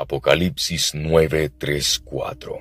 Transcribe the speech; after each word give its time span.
Apocalipsis 0.00 0.94
9, 0.94 1.50
3, 1.58 2.00
4. 2.06 2.58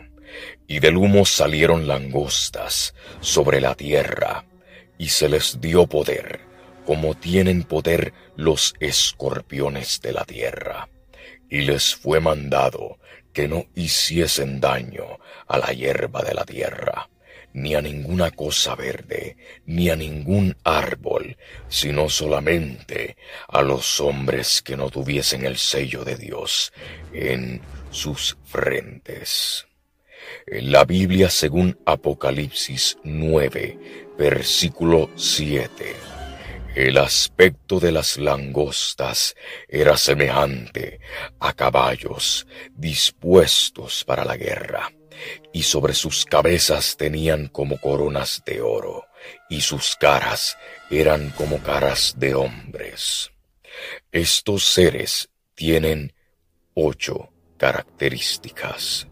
Y 0.68 0.80
del 0.80 0.98
humo 0.98 1.24
salieron 1.26 1.88
langostas 1.88 2.94
sobre 3.22 3.62
la 3.62 3.76
tierra, 3.76 4.44
y 4.98 5.08
se 5.08 5.30
les 5.30 5.62
dio 5.62 5.88
poder, 5.88 6.42
como 6.86 7.16
tienen 7.16 7.64
poder 7.64 8.12
los 8.36 8.74
escorpiones 8.82 10.02
de 10.02 10.12
la 10.12 10.26
tierra. 10.26 10.90
Y 11.50 11.62
les 11.62 11.96
fue 11.96 12.20
mandado 12.20 13.00
que 13.32 13.48
no 13.48 13.68
hiciesen 13.74 14.60
daño 14.60 15.06
a 15.48 15.60
la 15.60 15.72
hierba 15.72 16.22
de 16.24 16.34
la 16.34 16.44
tierra 16.44 17.10
ni 17.54 17.76
a 17.76 17.82
ninguna 17.82 18.32
cosa 18.32 18.76
verde, 18.76 19.38
ni 19.66 19.90
a 19.90 19.96
ningún 19.96 20.56
árbol, 20.64 21.38
sino 21.68 22.10
solamente 22.10 23.18
a 23.48 23.62
los 23.62 24.00
hombres 24.00 24.62
que 24.62 24.78
no 24.78 24.90
tuviesen 24.90 25.46
el 25.46 25.58
sello 25.58 26.04
de 26.04 26.16
Dios 26.16 26.72
en 27.14 27.62
sus 27.92 28.38
frentes. 28.46 29.66
En 30.46 30.72
la 30.72 30.86
Biblia 30.86 31.30
según 31.30 31.78
Apocalipsis 31.86 32.98
9, 33.04 34.14
versículo 34.18 35.10
7. 35.16 35.96
El 36.76 36.98
aspecto 36.98 37.80
de 37.80 37.92
las 37.92 38.18
langostas 38.18 39.36
era 39.68 39.98
semejante 39.98 41.00
a 41.40 41.54
caballos 41.54 42.46
dispuestos 42.76 44.06
para 44.06 44.24
la 44.24 44.38
guerra 44.38 44.92
y 45.54 45.64
sobre 45.64 45.94
sus 45.94 46.26
cabezas 46.26 46.98
tenían 46.98 47.48
como 47.48 47.80
coronas 47.80 48.42
de 48.46 48.62
oro, 48.62 49.06
y 49.50 49.62
sus 49.62 49.96
caras 49.96 50.58
eran 50.90 51.30
como 51.32 51.60
caras 51.60 52.16
de 52.18 52.36
hombres. 52.36 53.32
Estos 54.12 54.64
seres 54.66 55.30
tienen 55.56 56.14
ocho 56.74 57.30
características. 57.58 59.08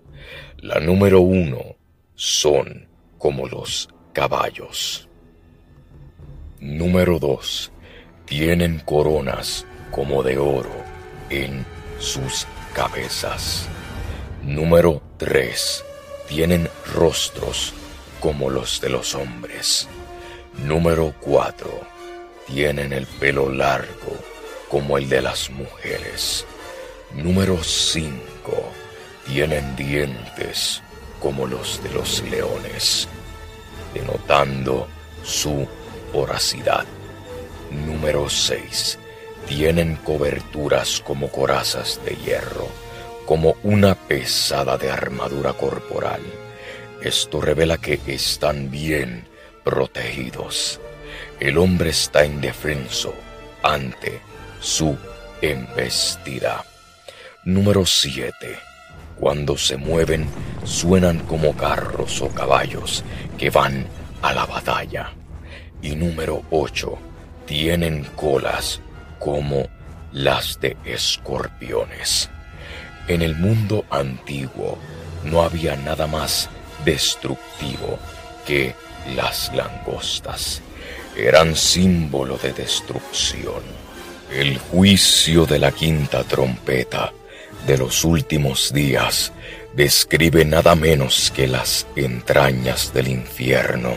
La 0.58 0.80
número 0.80 1.22
uno 1.22 1.78
son 2.16 2.90
como 3.18 3.48
los 3.48 3.90
caballos. 4.14 5.08
Número 6.60 7.20
dos, 7.20 7.72
tienen 8.26 8.80
coronas 8.80 9.66
como 9.92 10.24
de 10.24 10.38
oro 10.38 10.84
en 11.30 11.66
sus 12.00 12.48
cabezas. 12.74 13.68
Número 14.44 15.02
tres, 15.18 15.84
tienen 16.28 16.70
rostros 16.94 17.74
como 18.20 18.50
los 18.50 18.82
de 18.82 18.90
los 18.90 19.16
hombres. 19.16 19.88
Número 20.58 21.14
4. 21.22 21.70
Tienen 22.48 22.94
el 22.94 23.06
pelo 23.06 23.50
largo 23.52 24.16
como 24.70 24.98
el 24.98 25.08
de 25.08 25.22
las 25.22 25.50
mujeres. 25.50 26.46
Número 27.14 27.64
5. 27.64 28.12
Tienen 29.26 29.76
dientes 29.76 30.82
como 31.22 31.48
los 31.48 31.82
de 31.84 31.92
los 31.92 32.22
leones, 32.24 33.08
denotando 33.94 34.88
su 35.24 35.68
voracidad. 36.14 36.86
Número 37.72 38.30
6. 38.30 39.00
Tienen 39.48 39.96
coberturas 39.98 41.02
como 41.06 41.30
corazas 41.30 42.00
de 42.04 42.16
hierro 42.16 42.87
como 43.28 43.58
una 43.62 43.94
pesada 43.94 44.78
de 44.78 44.90
armadura 44.90 45.52
corporal. 45.52 46.22
Esto 47.02 47.42
revela 47.42 47.78
que 47.78 48.00
están 48.08 48.72
bien 48.72 49.28
protegidos. 49.66 50.80
El 51.40 51.58
hombre 51.58 51.90
está 51.90 52.26
indefenso 52.26 53.14
ante 53.62 54.22
su 54.62 54.98
embestida. 55.42 56.64
Número 57.44 57.86
7. 57.86 58.58
Cuando 59.20 59.58
se 59.58 59.76
mueven, 59.76 60.26
suenan 60.64 61.20
como 61.20 61.56
carros 61.56 62.22
o 62.22 62.30
caballos 62.30 63.04
que 63.38 63.50
van 63.50 63.88
a 64.22 64.34
la 64.34 64.46
batalla. 64.46 65.12
Y 65.82 65.98
número 65.98 66.44
8. 66.50 66.98
Tienen 67.46 68.06
colas 68.16 68.80
como 69.20 69.68
las 70.14 70.62
de 70.62 70.78
escorpiones. 70.86 72.30
En 73.08 73.22
el 73.22 73.36
mundo 73.36 73.86
antiguo 73.90 74.78
no 75.24 75.42
había 75.42 75.76
nada 75.76 76.08
más 76.08 76.50
destructivo 76.84 78.00
que 78.46 78.76
las 79.16 79.54
langostas. 79.54 80.62
Eran 81.16 81.56
símbolo 81.56 82.38
de 82.38 82.54
destrucción. 82.54 83.64
El 84.32 84.58
juicio 84.58 85.46
de 85.46 85.60
la 85.60 85.72
quinta 85.72 86.24
trompeta 86.24 87.14
de 87.66 87.78
los 87.78 88.04
últimos 88.04 88.74
días 88.74 89.32
describe 89.74 90.44
nada 90.44 90.76
menos 90.76 91.32
que 91.32 91.48
las 91.48 91.88
entrañas 91.96 92.94
del 92.94 93.08
infierno, 93.08 93.94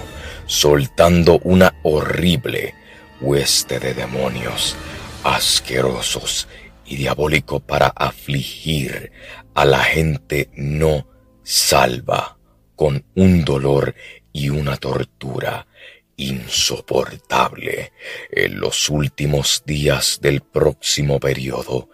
soltando 0.47 1.41
una 1.43 1.75
horrible 1.83 2.75
hueste 3.21 3.81
de 3.81 3.93
demonios 3.95 4.77
asquerosos 5.25 6.49
y 6.91 6.97
diabólico 6.97 7.61
para 7.61 7.87
afligir 7.87 9.13
a 9.55 9.65
la 9.65 9.79
gente 9.79 10.51
no 10.57 11.07
salva 11.45 12.37
con 12.75 13.05
un 13.15 13.45
dolor 13.45 13.95
y 14.33 14.49
una 14.49 14.77
tortura 14.77 15.69
insoportable 16.17 17.93
en 18.31 18.59
los 18.59 18.91
últimos 18.91 19.63
días 19.65 20.19
del 20.21 20.41
próximo 20.41 21.21
periodo 21.21 21.91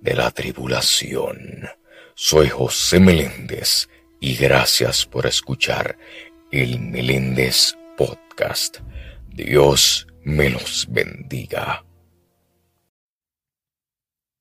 de 0.00 0.14
la 0.14 0.32
tribulación. 0.32 1.68
Soy 2.14 2.48
José 2.48 2.98
Meléndez 2.98 3.88
y 4.18 4.34
gracias 4.34 5.06
por 5.06 5.26
escuchar 5.26 5.96
el 6.50 6.80
Meléndez 6.80 7.76
Podcast. 7.96 8.78
Dios 9.28 10.08
me 10.24 10.50
los 10.50 10.88
bendiga. 10.90 11.84